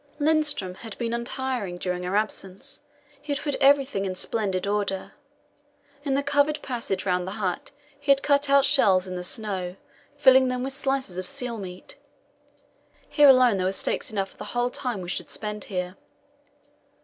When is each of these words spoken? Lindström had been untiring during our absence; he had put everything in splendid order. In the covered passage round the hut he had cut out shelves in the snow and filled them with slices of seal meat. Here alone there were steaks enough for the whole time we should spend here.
Lindström 0.19 0.77
had 0.77 0.97
been 0.97 1.13
untiring 1.13 1.77
during 1.77 2.07
our 2.07 2.15
absence; 2.15 2.81
he 3.21 3.31
had 3.35 3.43
put 3.43 3.53
everything 3.61 4.03
in 4.03 4.15
splendid 4.15 4.65
order. 4.65 5.11
In 6.03 6.15
the 6.15 6.23
covered 6.23 6.59
passage 6.63 7.05
round 7.05 7.27
the 7.27 7.33
hut 7.37 7.69
he 7.99 8.11
had 8.11 8.23
cut 8.23 8.49
out 8.49 8.65
shelves 8.65 9.05
in 9.05 9.13
the 9.13 9.23
snow 9.23 9.75
and 9.75 9.77
filled 10.17 10.49
them 10.49 10.63
with 10.63 10.73
slices 10.73 11.17
of 11.17 11.27
seal 11.27 11.59
meat. 11.59 11.97
Here 13.09 13.29
alone 13.29 13.57
there 13.57 13.67
were 13.67 13.71
steaks 13.71 14.11
enough 14.11 14.31
for 14.31 14.37
the 14.37 14.45
whole 14.57 14.71
time 14.71 15.01
we 15.01 15.09
should 15.09 15.29
spend 15.29 15.65
here. 15.65 15.95